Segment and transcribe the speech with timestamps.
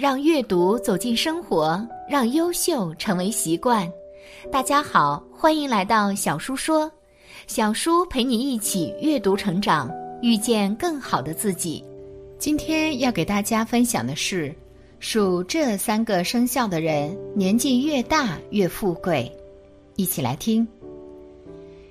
[0.00, 3.86] 让阅读走进生活，让优秀成为习惯。
[4.50, 6.90] 大家好，欢迎来到小叔说，
[7.46, 9.90] 小叔陪你一起阅读成长，
[10.22, 11.84] 遇见更好的自己。
[12.38, 14.54] 今天要给大家分享的是，
[15.00, 19.30] 属这三个生肖的人，年纪越大越富贵。
[19.96, 20.66] 一起来听。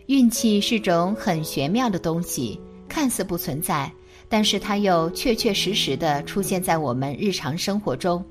[0.07, 3.93] 运气是种很玄妙的东西，看似不存在，
[4.29, 8.23] 但是它又确确实实的出现在我们日常生活中。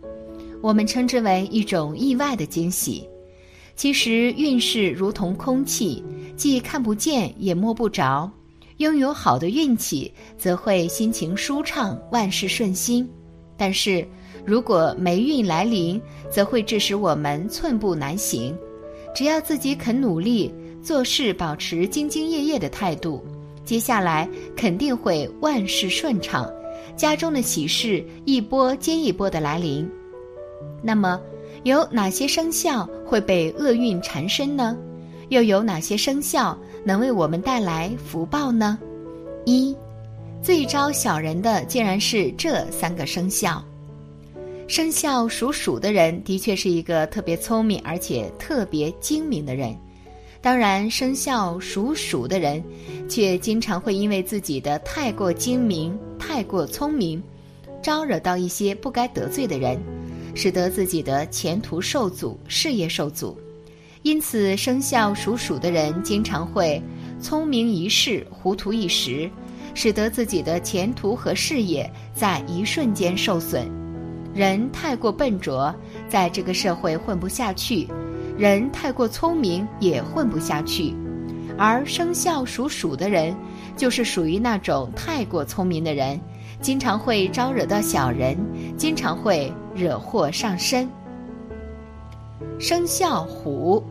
[0.62, 3.06] 我们称之为一种意外的惊喜。
[3.76, 6.02] 其实运势如同空气，
[6.36, 8.30] 既看不见也摸不着。
[8.78, 13.04] 拥有好的运气，则会心情舒畅，万事顺心；
[13.56, 14.06] 但是
[14.44, 18.56] 如果霉运来临，则会致使我们寸步难行。
[19.14, 20.54] 只要自己肯努力。
[20.80, 23.22] 做事保持兢兢业业的态度，
[23.68, 26.50] 接下来肯定会万事顺畅，
[26.96, 29.86] 家中的喜事一波接一波的来临。
[30.82, 31.20] 那么，
[31.64, 34.74] 有哪些生肖会被厄运缠身呢？
[35.28, 38.78] 又有哪些生肖能为我们带来福报呢？
[39.44, 39.76] 一，
[40.42, 43.62] 最招小人的竟然是这三个生肖。
[44.66, 49.76] 生肖属鼠的人的确是一个特别聪明而且特别精明的人。
[50.40, 52.62] 当然，生肖属鼠的人，
[53.08, 57.22] 却经常会因为自己的太过精明、太过聪明，
[57.82, 59.78] 招惹到一些不该得罪的人，
[60.34, 63.36] 使得自己的前途受阻、事业受阻。
[64.02, 66.80] 因此，生肖属鼠的人经常会
[67.20, 69.28] 聪明一世、糊涂一时，
[69.74, 73.68] 使得自己的前途和事业在一瞬间受损。
[74.32, 75.74] 人太过笨拙，
[76.08, 77.88] 在这个社会混不下去。
[78.38, 80.94] 人太过聪明也混不下去，
[81.58, 83.34] 而生肖属鼠的人，
[83.76, 86.20] 就是属于那种太过聪明的人，
[86.60, 88.38] 经常会招惹到小人，
[88.76, 90.88] 经常会惹祸上身。
[92.60, 93.82] 生肖虎，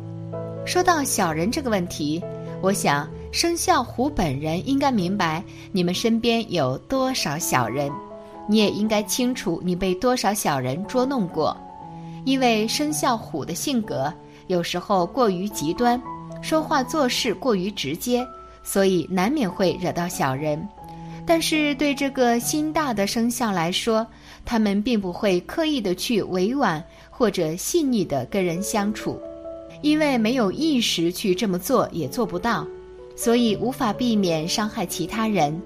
[0.65, 2.23] 说到小人这个问题，
[2.61, 5.43] 我想生肖虎本人应该明白
[5.73, 7.91] 你们身边有多少小人，
[8.47, 11.55] 你也应该清楚你被多少小人捉弄过，
[12.23, 14.09] 因为生肖虎的性格。
[14.47, 16.01] 有时候过于极端，
[16.41, 18.25] 说话做事过于直接，
[18.63, 20.67] 所以难免会惹到小人。
[21.25, 24.07] 但是对这个心大的生肖来说，
[24.45, 29.19] 他们并不会刻意的去委婉或者细腻的跟人相处，
[29.81, 32.65] 因为没有意识去这么做也做不到，
[33.15, 35.61] 所以无法避免伤害其他人。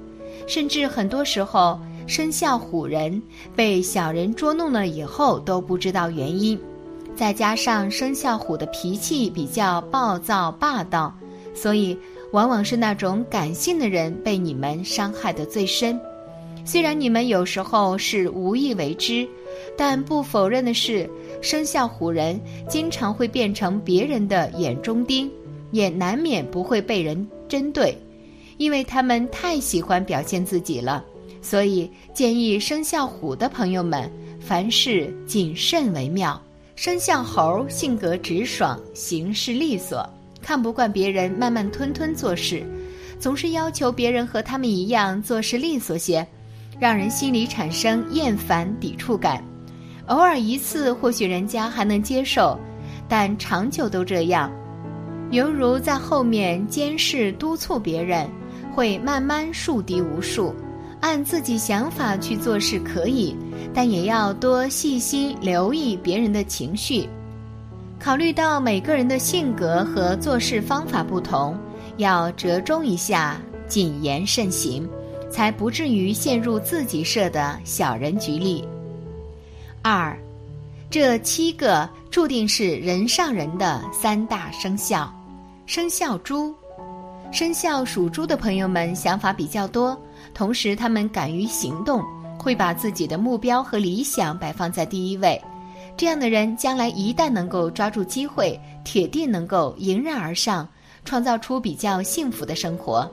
[0.48, 3.22] 甚至很多时候，生肖虎人
[3.56, 6.60] 被小人捉弄了以后都不知道原因。
[7.22, 11.16] 再加上生肖虎的脾气比较暴躁霸道，
[11.54, 11.96] 所以
[12.32, 16.02] 往往是那种感性的人被你们伤害的最深。
[16.66, 19.30] 虽然你们有时候是无意为之，
[19.78, 21.08] 但不否认的是，
[21.44, 25.30] 生肖虎人经常会变成别人的眼中钉，
[25.70, 27.96] 也难免不会被人针对，
[28.58, 31.06] 因为他们太喜欢表现自己了。
[31.40, 36.42] 所以建议生肖虎的朋友们，凡事谨慎为妙。
[36.82, 40.04] 生肖猴性格直爽，行事利索，
[40.42, 42.66] 看不惯别人慢慢吞吞做事，
[43.20, 46.28] 总是要求别人和他们一样做事利索些，
[46.80, 49.44] 让人心里产生厌烦抵触感。
[50.08, 52.60] 偶尔一次或许人家还能接受，
[53.08, 54.52] 但长久都这样，
[55.30, 58.28] 犹如在后面监视督促别人，
[58.74, 60.52] 会慢慢树敌无数。
[61.02, 63.36] 按自己想法去做事可以，
[63.74, 67.10] 但也要多细心留意别人的情绪。
[68.00, 71.58] 考虑到每个人的性格和做事方法不同，
[71.98, 74.88] 要折中一下，谨言慎行，
[75.30, 78.64] 才不至于陷入自己设的小人局里。
[79.82, 80.18] 二，
[80.90, 85.12] 这七个注定是人上人的三大生肖，
[85.66, 86.54] 生肖猪，
[87.32, 90.00] 生肖属猪的朋友们想法比较多。
[90.34, 92.04] 同时，他们敢于行动，
[92.38, 95.40] 会把自己的目标和理想摆放在第一位。
[95.98, 100.68] 这样的人，将来一旦能够抓住机会，铁定能够迎刃而上，
[101.04, 103.10] 创造出比较幸福的生活。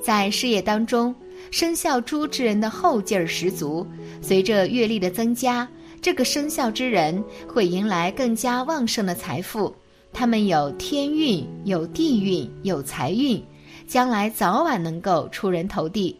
[0.00, 1.14] 在事业当中，
[1.50, 3.86] 生肖猪之人的后劲儿十足。
[4.20, 5.68] 随着阅历的增加，
[6.00, 9.74] 这个生肖之人会迎来更加旺盛的财富。
[10.12, 13.42] 他们有天运，有地运，有财运，
[13.86, 16.16] 将来早晚能够出人头地。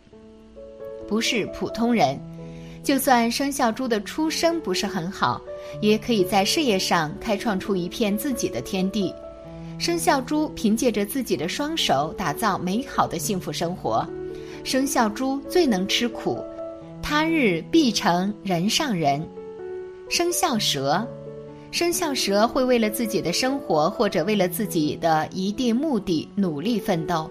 [1.08, 2.18] 不是普通人，
[2.82, 5.40] 就算生肖猪的出生不是很好，
[5.80, 9.14] 也可以在事业上开创出一片自己的天地。
[9.78, 14.06] 生肖猪凭借着自己的双手打造美好的幸福生活。
[14.64, 16.44] 生肖猪最能吃苦，
[17.02, 19.26] 他日必成人上人。
[20.08, 21.04] 生肖蛇，
[21.72, 27.28] 生肖蛇会为了自己的生活或者为了自己的一定目的努力奋斗。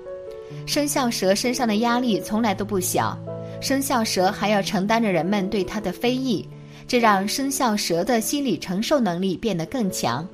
[0.66, 3.18] 生肖蛇身上的压力从来都不小，
[3.62, 6.46] 生肖蛇还要承担着人们对它的非议，
[6.88, 10.28] 这让生肖蛇的心理承受能力变得更强。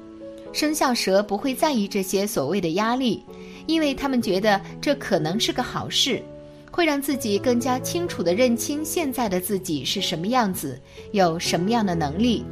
[0.53, 3.21] 生肖蛇不会在意这些所谓的压力，
[3.65, 6.23] 因为他们觉得这可能是个好事，
[6.71, 10.79] 会让自己更加清楚地认清现在的自己是什么样子，
[11.11, 12.45] 有什么样的能力。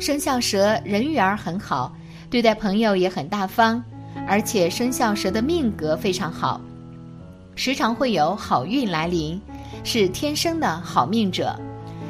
[0.00, 1.96] 生肖蛇人缘很好，
[2.28, 3.82] 对待朋友也很大方，
[4.26, 6.60] 而且生肖蛇的命格非常好。
[7.54, 9.40] 时常会有好运来临，
[9.84, 11.54] 是天生的好命者。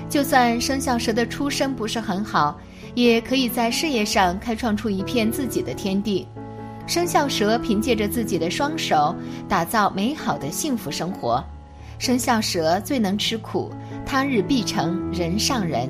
[0.09, 2.59] 就算生肖蛇的出身不是很好，
[2.95, 6.27] 也可以在事业上开创出一片自己的天地。
[6.87, 9.15] 生肖蛇凭借着自己的双手，
[9.47, 11.45] 打造美好的幸福生活。
[11.99, 13.71] 生肖蛇最能吃苦，
[14.07, 15.87] 他日必成人上人。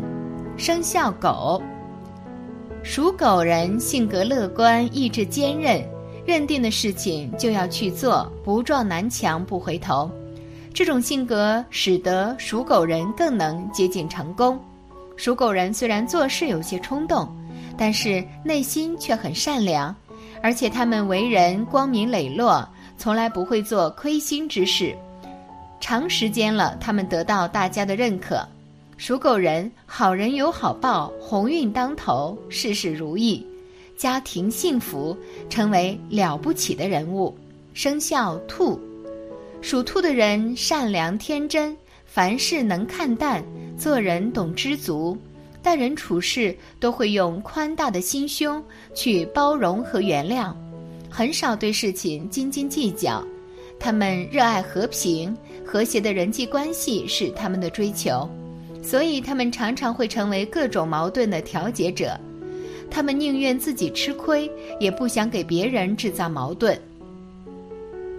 [0.56, 1.62] 生肖狗，
[2.82, 5.80] 属狗人性格乐观，意志坚韧。
[6.26, 10.10] 认定的事情就要去做，不撞南墙不回头。
[10.78, 14.56] 这种性格使得属狗人更能接近成功。
[15.16, 17.28] 属狗人虽然做事有些冲动，
[17.76, 19.92] 但是内心却很善良，
[20.40, 22.64] 而且他们为人光明磊落，
[22.96, 24.96] 从来不会做亏心之事。
[25.80, 28.46] 长时间了，他们得到大家的认可。
[28.96, 33.44] 属狗人好人有好报，鸿运当头，事事如意。
[33.96, 35.16] 家庭幸福，
[35.50, 37.36] 成为了不起的人物。
[37.74, 38.80] 生肖兔，
[39.60, 41.76] 属兔的人善良天真，
[42.06, 43.44] 凡事能看淡，
[43.76, 45.18] 做人懂知足，
[45.62, 48.62] 待人处事都会用宽大的心胸
[48.94, 50.54] 去包容和原谅，
[51.10, 53.22] 很少对事情斤斤计较。
[53.78, 58.28] 他们热爱和平，和谐的人际关系是他们的追求，
[58.82, 62.18] 所以他们常常会成为各种矛盾的调解者。
[62.90, 64.50] 他们宁愿自己吃亏，
[64.80, 66.80] 也不想给别人制造矛盾。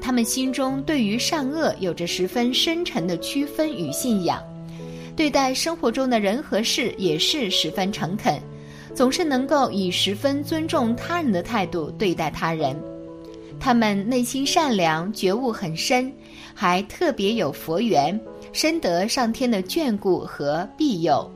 [0.02, 4.42] 他们心中对于善恶有着十分深沉的区分与信仰，
[5.16, 8.40] 对待生活中的人和事也是十分诚恳，
[8.96, 12.76] 总是能够以十分尊重他人的态度对待他人。
[13.60, 16.12] 他们内心善良，觉悟很深，
[16.54, 18.18] 还特别有佛缘，
[18.54, 21.30] 深得上天的眷顾和庇佑。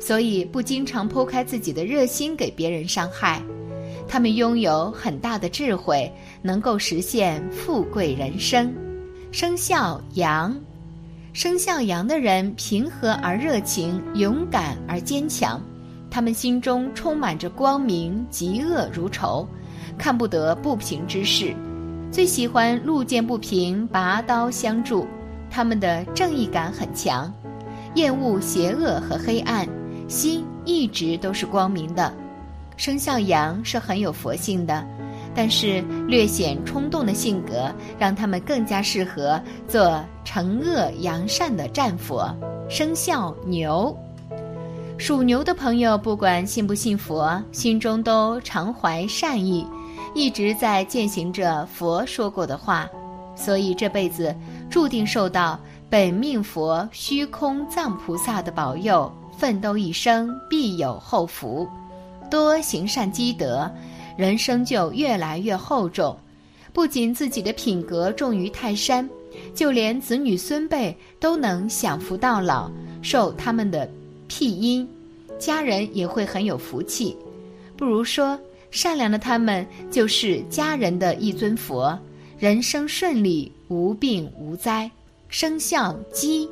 [0.00, 3.42] 所以不经常剖开自己的热心给别人伤害，
[4.06, 6.10] 他们拥有很大的智慧，
[6.48, 8.72] 能够实现富贵人生。
[9.30, 10.58] 生肖羊，
[11.34, 15.60] 生肖羊的人平和而热情，勇敢而坚强，
[16.10, 19.46] 他们心中充满着光明，嫉恶如仇，
[19.98, 21.54] 看不得不平之事，
[22.10, 25.06] 最喜欢路见不平拔刀相助，
[25.50, 27.30] 他们的正义感很强，
[27.94, 29.68] 厌恶邪恶和黑暗。
[30.08, 32.10] 心一直都是光明的，
[32.78, 34.82] 生肖羊是很有佛性的，
[35.38, 42.28] 但是略显冲动的性格，让他们更加适合做惩恶扬善的战佛。
[42.68, 43.96] 生肖牛，
[44.98, 49.64] 属牛的朋友不管信不信佛，心中都常怀善意，
[50.12, 52.88] 一直在践行着佛说过的话，
[53.36, 54.34] 所以这辈子
[54.68, 55.56] 注定受到
[55.88, 59.08] 本命佛虚空藏菩萨的保佑。
[59.36, 61.64] 奋斗一生必有后福，
[62.28, 63.70] 多行善积德，
[64.18, 66.18] 人生就越来越厚重。
[66.72, 69.08] 不仅自己的品格重于泰山，
[69.54, 72.68] 就连子女孙辈都能享福到老，
[73.00, 73.88] 受他们的
[74.26, 74.88] 庇荫，
[75.38, 77.16] 家人也会很有福气。
[77.76, 78.36] 不如说，
[78.72, 81.96] 善良的他们就是家人的一尊佛，
[82.40, 84.90] 人生顺利，无病无灾。
[85.28, 86.48] 生肖鸡。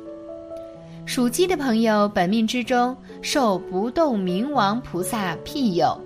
[1.05, 5.99] 属鸡的朋友，本命之中受不动明王菩萨庇佑，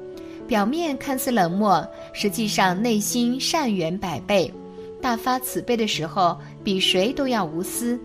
[0.51, 1.81] 表面看似冷漠，
[2.11, 4.53] 实际上内心善缘百倍，
[5.01, 7.97] 大发慈悲的时候比谁都要无私。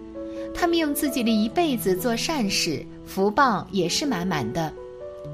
[0.54, 4.72] 他们用自己的一辈子做善事，福报也是满满的。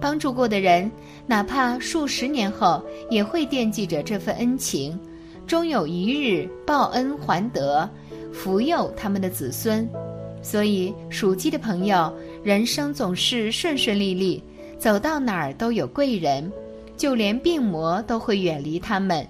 [0.01, 0.91] 帮助过的人，
[1.27, 4.99] 哪怕数十年后也会惦记着这份恩情，
[5.47, 7.87] 终有一日报恩还德，
[8.33, 9.87] 福佑他们的子孙。
[10.41, 12.11] 所以，属鸡的朋友，
[12.43, 14.43] 人生总是顺顺利利，
[14.79, 16.51] 走到哪儿都有贵人，
[17.03, 19.27] 就连病魔都会远离他们，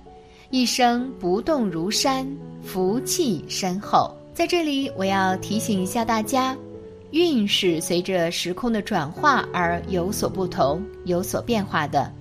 [0.50, 2.26] 一生不动如山，
[2.62, 4.14] 福气深厚。
[4.34, 6.54] 在这里，我要提醒一下大家，
[7.12, 12.12] 运势随着时空的转化而有所不同、有所变化的。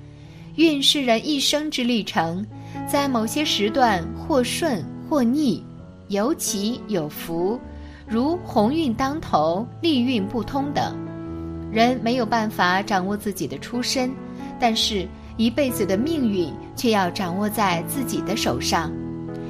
[0.55, 2.48] 运是人一生之历程，
[2.89, 5.62] 在某些时段或顺或逆，
[6.08, 7.60] 有起有伏。
[8.08, 10.96] 如鸿运当头、利运不通等，
[11.70, 14.10] 人没有办法掌握自己的出身，
[14.58, 15.05] 但是
[15.41, 18.91] 一辈子的命运却要掌握在自己的手上。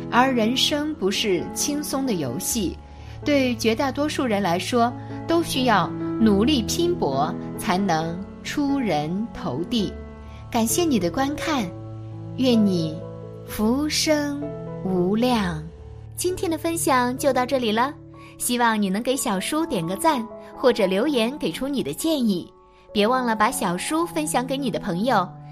[0.10, 2.78] 而人生不是轻松的游戏，
[3.26, 4.92] 对绝大多数人来说，
[5.28, 9.92] 都需要努力拼搏才能出人头地。
[10.50, 11.70] 感谢你的观看，
[12.38, 12.98] 愿你
[13.46, 14.42] 福生
[14.86, 15.62] 无量。
[16.16, 17.94] 今天的分享就到这里了，
[18.38, 22.50] 希望你能给小叔点个赞，或者留言给出你的建议。
[22.94, 25.28] 别忘了把小叔分享给你的朋友，